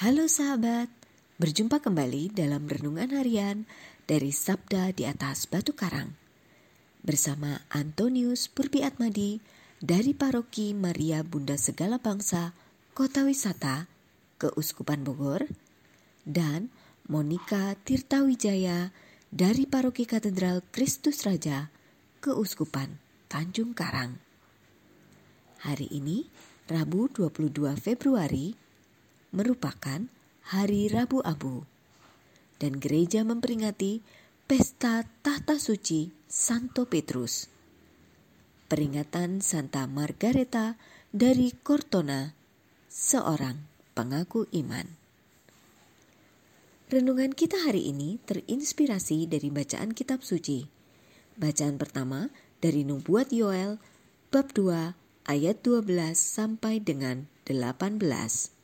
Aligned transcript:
Halo 0.00 0.32
sahabat, 0.32 0.88
berjumpa 1.36 1.84
kembali 1.84 2.32
dalam 2.32 2.64
renungan 2.64 3.12
harian 3.20 3.68
dari 4.08 4.32
Sabda 4.32 4.96
di 4.96 5.04
atas 5.04 5.44
Batu 5.44 5.76
Karang. 5.76 6.16
Bersama 7.04 7.60
Antonius 7.68 8.48
Purbi 8.48 8.80
Atmadi 8.80 9.44
dari 9.76 10.16
Paroki 10.16 10.72
Maria 10.72 11.20
Bunda 11.20 11.60
Segala 11.60 12.00
Bangsa, 12.00 12.56
Kota 12.96 13.28
Wisata, 13.28 13.92
Keuskupan 14.40 15.04
Bogor, 15.04 15.44
dan 16.24 16.72
Monika 17.04 17.76
Tirtawijaya 17.84 18.96
dari 19.28 19.68
Paroki 19.68 20.08
Katedral 20.08 20.64
Kristus 20.72 21.28
Raja, 21.28 21.68
Keuskupan 22.24 22.96
Tanjung 23.28 23.76
Karang. 23.76 24.16
Hari 25.60 25.92
ini, 25.92 26.24
Rabu 26.72 27.12
22 27.12 27.76
Februari 27.76 28.69
merupakan 29.30 30.10
hari 30.50 30.90
Rabu 30.90 31.22
Abu 31.22 31.62
dan 32.58 32.82
gereja 32.82 33.22
memperingati 33.22 34.02
pesta 34.50 35.06
tahta 35.22 35.56
suci 35.56 36.10
Santo 36.26 36.90
Petrus. 36.90 37.46
Peringatan 38.66 39.42
Santa 39.42 39.86
Margareta 39.86 40.78
dari 41.10 41.50
Cortona, 41.54 42.34
seorang 42.86 43.58
pengaku 43.94 44.46
iman. 44.54 44.86
Renungan 46.90 47.30
kita 47.34 47.54
hari 47.66 47.90
ini 47.90 48.18
terinspirasi 48.26 49.30
dari 49.30 49.50
bacaan 49.50 49.94
kitab 49.94 50.26
suci. 50.26 50.66
Bacaan 51.38 51.78
pertama 51.78 52.30
dari 52.58 52.82
Nubuat 52.82 53.30
Yoel 53.30 53.78
bab 54.34 54.50
2 54.54 54.98
ayat 55.30 55.56
12 55.62 55.86
sampai 56.18 56.82
dengan 56.82 57.30
18. 57.46 58.59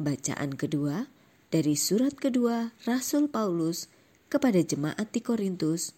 Bacaan 0.00 0.56
kedua 0.56 1.12
dari 1.52 1.76
surat 1.76 2.16
kedua 2.16 2.72
Rasul 2.88 3.28
Paulus 3.28 3.92
kepada 4.32 4.56
jemaat 4.64 5.12
di 5.12 5.20
Korintus 5.20 5.92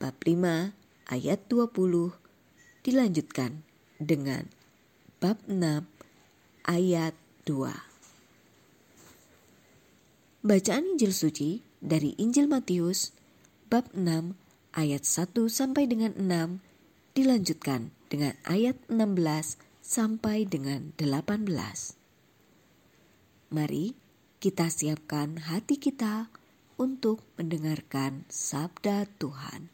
bab 0.00 0.16
5 0.24 0.72
ayat 1.12 1.44
20 1.44 1.76
dilanjutkan 2.80 3.68
dengan 4.00 4.48
bab 5.20 5.36
6 5.44 5.84
ayat 6.64 7.12
2. 7.44 7.68
Bacaan 10.48 10.96
Injil 10.96 11.12
suci 11.12 11.60
dari 11.84 12.16
Injil 12.16 12.48
Matius 12.48 13.12
bab 13.68 13.92
6 13.92 14.32
ayat 14.72 15.04
1 15.04 15.36
sampai 15.52 15.84
dengan 15.84 16.16
6 16.16 16.64
dilanjutkan 17.12 17.92
dengan 18.08 18.32
ayat 18.48 18.80
16 18.88 19.60
sampai 19.84 20.48
dengan 20.48 20.96
18. 20.96 22.01
Mari 23.52 23.92
kita 24.40 24.72
siapkan 24.72 25.36
hati 25.36 25.76
kita 25.76 26.32
untuk 26.80 27.20
mendengarkan 27.36 28.24
sabda 28.32 29.04
Tuhan. 29.20 29.68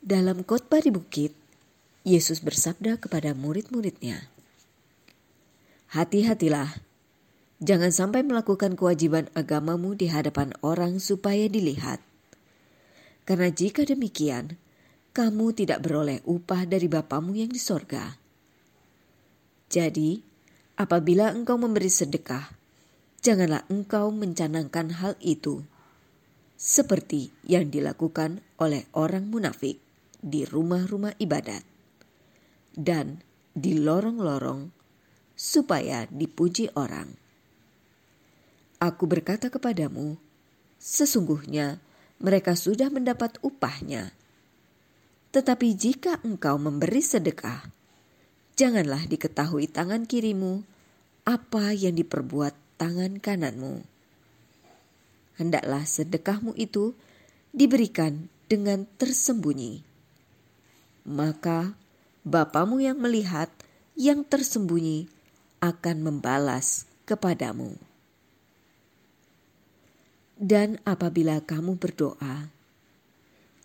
Dalam 0.00 0.40
khotbah 0.40 0.80
di 0.80 0.88
bukit, 0.88 1.36
Yesus 2.00 2.40
bersabda 2.40 2.96
kepada 2.96 3.36
murid-muridnya, 3.36 4.24
"Hati-hatilah, 5.92 6.80
jangan 7.60 7.92
sampai 7.92 8.24
melakukan 8.24 8.72
kewajiban 8.72 9.28
agamamu 9.36 9.92
di 9.92 10.08
hadapan 10.08 10.56
orang 10.64 10.96
supaya 10.96 11.44
dilihat. 11.44 12.00
Karena 13.28 13.52
jika 13.52 13.84
demikian, 13.84 14.56
kamu 15.14 15.54
tidak 15.54 15.78
beroleh 15.86 16.18
upah 16.26 16.66
dari 16.66 16.90
Bapamu 16.90 17.38
yang 17.38 17.46
di 17.46 17.62
sorga. 17.62 18.18
Jadi, 19.70 20.18
apabila 20.74 21.30
engkau 21.30 21.54
memberi 21.54 21.86
sedekah, 21.86 22.50
janganlah 23.22 23.62
engkau 23.70 24.10
mencanangkan 24.10 24.90
hal 24.98 25.14
itu, 25.22 25.62
seperti 26.58 27.30
yang 27.46 27.70
dilakukan 27.70 28.42
oleh 28.58 28.90
orang 28.90 29.30
munafik 29.30 29.78
di 30.18 30.42
rumah-rumah 30.42 31.14
ibadat 31.22 31.62
dan 32.74 33.22
di 33.54 33.78
lorong-lorong, 33.78 34.66
supaya 35.38 36.10
dipuji 36.10 36.74
orang. 36.74 37.06
Aku 38.82 39.06
berkata 39.06 39.46
kepadamu, 39.46 40.18
sesungguhnya 40.82 41.78
mereka 42.18 42.58
sudah 42.58 42.90
mendapat 42.90 43.38
upahnya 43.46 44.23
tetapi 45.34 45.74
jika 45.74 46.22
engkau 46.22 46.54
memberi 46.62 47.02
sedekah, 47.02 47.66
janganlah 48.54 49.02
diketahui 49.10 49.66
tangan 49.66 50.06
kirimu 50.06 50.62
apa 51.26 51.74
yang 51.74 51.98
diperbuat 51.98 52.54
tangan 52.78 53.18
kananmu. 53.18 53.82
Hendaklah 55.34 55.82
sedekahmu 55.82 56.54
itu 56.54 56.94
diberikan 57.50 58.30
dengan 58.46 58.86
tersembunyi. 58.94 59.82
Maka 61.10 61.74
Bapamu 62.24 62.80
yang 62.80 62.96
melihat 63.04 63.52
yang 64.00 64.24
tersembunyi 64.24 65.12
akan 65.60 65.96
membalas 66.00 66.88
kepadamu. 67.04 67.76
Dan 70.40 70.80
apabila 70.88 71.44
kamu 71.44 71.76
berdoa, 71.76 72.48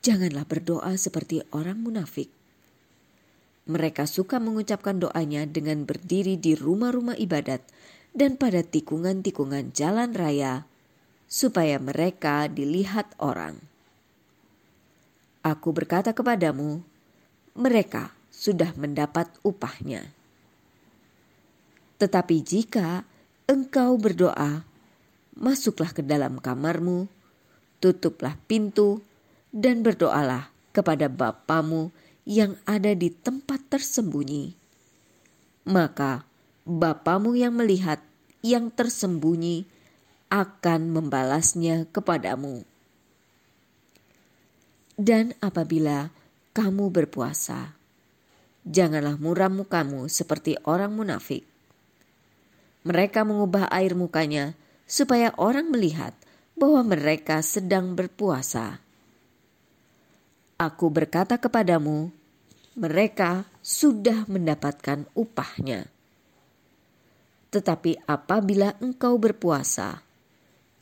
janganlah 0.10 0.50
berdoa 0.50 0.98
seperti 0.98 1.46
orang 1.54 1.86
munafik. 1.86 2.34
Mereka 3.70 4.10
suka 4.10 4.42
mengucapkan 4.42 4.98
doanya 4.98 5.46
dengan 5.46 5.86
berdiri 5.86 6.34
di 6.42 6.58
rumah-rumah 6.58 7.14
ibadat 7.14 7.62
dan 8.18 8.34
pada 8.42 8.66
tikungan-tikungan 8.66 9.70
jalan 9.78 10.18
raya, 10.18 10.66
supaya 11.30 11.78
mereka 11.78 12.50
dilihat 12.50 13.14
orang. 13.22 13.62
Aku 15.46 15.70
berkata 15.70 16.18
kepadamu, 16.18 16.82
mereka 17.54 18.10
sudah 18.34 18.74
mendapat 18.74 19.30
upahnya. 19.46 20.10
Tetapi 22.02 22.36
jika 22.42 23.06
engkau 23.46 23.94
berdoa, 24.02 24.66
masuklah 25.38 25.94
ke 25.94 26.02
dalam 26.02 26.42
kamarmu, 26.42 27.06
tutuplah 27.78 28.34
pintu, 28.50 29.06
dan 29.50 29.82
berdoalah 29.82 30.54
kepada 30.72 31.10
Bapamu 31.10 31.90
yang 32.26 32.58
ada 32.70 32.94
di 32.94 33.10
tempat 33.10 33.66
tersembunyi. 33.70 34.54
Maka 35.70 36.26
Bapamu 36.66 37.34
yang 37.34 37.58
melihat 37.58 38.02
yang 38.46 38.70
tersembunyi 38.70 39.66
akan 40.30 40.94
membalasnya 40.94 41.90
kepadamu. 41.90 42.62
Dan 45.00 45.34
apabila 45.42 46.14
kamu 46.54 46.92
berpuasa, 46.92 47.74
janganlah 48.68 49.18
muram 49.18 49.64
mukamu 49.64 50.06
seperti 50.12 50.60
orang 50.68 50.94
munafik. 50.94 51.48
Mereka 52.86 53.26
mengubah 53.26 53.72
air 53.74 53.98
mukanya 53.98 54.54
supaya 54.86 55.34
orang 55.40 55.72
melihat 55.74 56.14
bahwa 56.60 56.84
mereka 56.84 57.40
sedang 57.42 57.96
berpuasa. 57.96 58.84
Aku 60.60 60.92
berkata 60.92 61.40
kepadamu, 61.40 62.12
mereka 62.76 63.48
sudah 63.64 64.28
mendapatkan 64.28 65.08
upahnya. 65.16 65.88
Tetapi 67.48 68.04
apabila 68.04 68.76
engkau 68.84 69.16
berpuasa, 69.16 70.04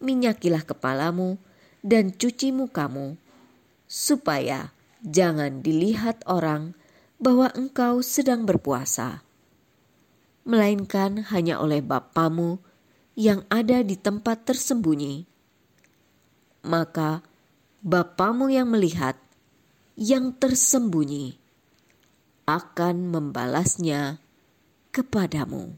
minyakilah 0.01 0.65
kepalamu 0.65 1.37
dan 1.85 2.09
cuci 2.09 2.49
mukamu, 2.49 3.21
supaya 3.85 4.73
jangan 5.05 5.61
dilihat 5.61 6.25
orang 6.25 6.73
bahwa 7.21 7.53
engkau 7.53 8.01
sedang 8.01 8.49
berpuasa, 8.49 9.21
melainkan 10.41 11.21
hanya 11.29 11.61
oleh 11.61 11.85
Bapamu 11.85 12.57
yang 13.13 13.45
ada 13.45 13.85
di 13.85 13.93
tempat 13.93 14.41
tersembunyi. 14.41 15.29
Maka 16.65 17.21
Bapamu 17.85 18.49
yang 18.49 18.73
melihat 18.73 19.26
yang 19.97 20.37
tersembunyi 20.37 21.41
akan 22.45 23.09
membalasnya 23.09 24.21
kepadamu. 24.93 25.73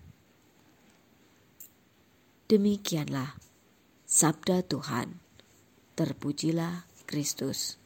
Demikianlah 2.51 3.39
sabda 4.04 4.68
Tuhan. 4.68 5.24
Terpujilah 5.95 6.83
Kristus. 7.07 7.80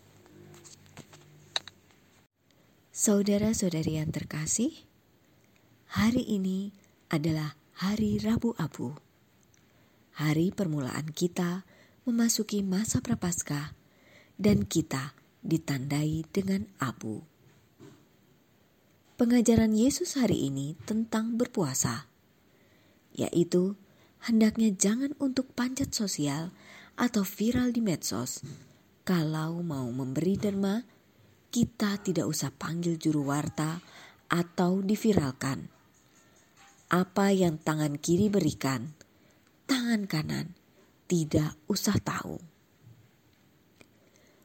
Saudara-saudari 2.89 4.01
yang 4.01 4.09
terkasih, 4.09 4.73
hari 5.93 6.25
ini 6.25 6.73
adalah 7.13 7.53
hari 7.77 8.17
Rabu 8.17 8.57
Abu. 8.57 8.97
Hari 10.17 10.49
permulaan 10.49 11.13
kita 11.13 11.61
memasuki 12.09 12.65
masa 12.65 13.05
Prapaskah 13.05 13.77
dan 14.37 14.65
kita 14.65 15.13
ditandai 15.43 16.23
dengan 16.31 16.65
abu. 16.79 17.21
pengajaran 19.13 19.71
Yesus 19.77 20.19
hari 20.19 20.51
ini 20.51 20.75
tentang 20.83 21.39
berpuasa, 21.39 22.11
yaitu 23.13 23.77
hendaknya 24.25 24.73
jangan 24.73 25.13
untuk 25.21 25.53
panjat 25.53 25.93
sosial 25.93 26.51
atau 26.99 27.23
viral 27.23 27.71
di 27.71 27.79
medsos. 27.79 28.41
Kalau 29.07 29.63
mau 29.63 29.87
memberi 29.91 30.35
derma, 30.35 30.81
kita 31.53 32.01
tidak 32.01 32.25
usah 32.25 32.49
panggil 32.51 32.97
juru 32.97 33.27
warta 33.27 33.79
atau 34.31 34.81
diviralkan. 34.81 35.69
Apa 36.89 37.31
yang 37.31 37.61
tangan 37.61 38.01
kiri 38.01 38.27
berikan, 38.27 38.91
tangan 39.69 40.09
kanan 40.09 40.57
tidak 41.05 41.53
usah 41.69 41.95
tahu. 42.01 42.52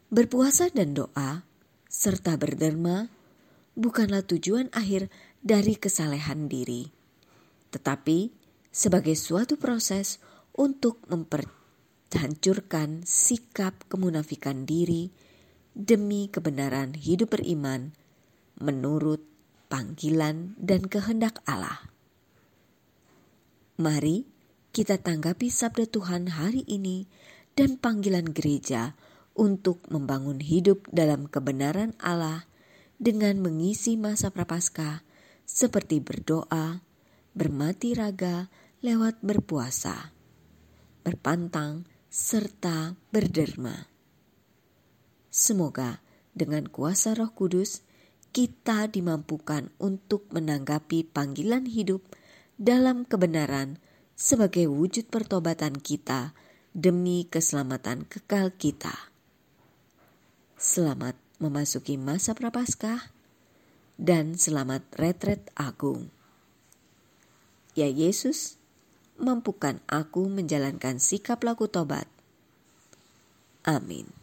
Berpuasa 0.09 0.73
dan 0.73 0.97
doa 0.97 1.45
serta 1.85 2.41
berderma 2.41 3.13
bukanlah 3.77 4.25
tujuan 4.25 4.73
akhir 4.73 5.13
dari 5.45 5.77
kesalehan 5.77 6.49
diri, 6.49 6.89
tetapi 7.69 8.33
sebagai 8.73 9.13
suatu 9.13 9.61
proses 9.61 10.17
untuk 10.57 11.05
memperhancurkan 11.13 13.05
sikap 13.05 13.85
kemunafikan 13.93 14.65
diri 14.65 15.13
demi 15.77 16.33
kebenaran 16.33 16.97
hidup 16.97 17.37
beriman 17.37 17.93
menurut 18.57 19.21
panggilan 19.69 20.57
dan 20.57 20.89
kehendak 20.89 21.45
Allah. 21.45 21.85
Mari 23.77 24.25
kita 24.73 24.97
tanggapi 24.97 25.53
sabda 25.53 25.85
Tuhan 25.85 26.33
hari 26.33 26.65
ini 26.65 27.05
dan 27.53 27.77
panggilan 27.77 28.33
gereja 28.33 28.97
untuk 29.39 29.87
membangun 29.87 30.43
hidup 30.43 30.85
dalam 30.91 31.31
kebenaran 31.31 31.95
Allah 32.03 32.51
dengan 32.99 33.39
mengisi 33.39 33.95
masa 33.95 34.35
prapaskah 34.35 35.07
seperti 35.47 36.03
berdoa, 36.03 36.83
bermati 37.33 37.95
raga 37.95 38.51
lewat 38.83 39.23
berpuasa, 39.23 40.11
berpantang, 41.07 41.87
serta 42.11 42.99
berderma. 43.15 43.87
Semoga 45.31 46.03
dengan 46.35 46.67
kuasa 46.67 47.15
Roh 47.15 47.31
Kudus 47.31 47.87
kita 48.35 48.91
dimampukan 48.91 49.71
untuk 49.79 50.27
menanggapi 50.35 51.07
panggilan 51.07 51.65
hidup 51.65 52.03
dalam 52.59 53.07
kebenaran 53.07 53.79
sebagai 54.19 54.67
wujud 54.67 55.09
pertobatan 55.09 55.79
kita 55.79 56.35
demi 56.75 57.25
keselamatan 57.31 58.05
kekal 58.05 58.51
kita. 58.55 59.09
Selamat 60.59 61.15
memasuki 61.39 61.95
masa 61.95 62.35
prapaskah 62.35 63.15
dan 63.95 64.35
selamat 64.35 64.83
retret 64.99 65.39
agung. 65.55 66.11
Ya 67.79 67.87
Yesus, 67.87 68.59
mampukan 69.23 69.79
aku 69.87 70.27
menjalankan 70.27 70.99
sikap 70.99 71.47
laku 71.47 71.71
tobat. 71.71 72.11
Amin. 73.63 74.18